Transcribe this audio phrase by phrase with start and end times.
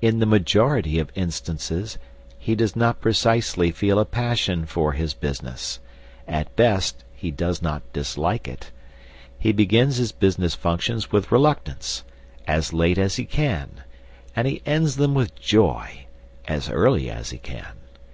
[0.00, 1.98] In the majority of instances
[2.38, 5.78] he does not precisely feel a passion for his business;
[6.26, 8.70] at best he does not dislike it.
[9.38, 12.02] He begins his business functions with reluctance,
[12.46, 13.82] as late as he can,
[14.34, 16.06] and he ends them with joy,
[16.46, 17.74] as early as he can.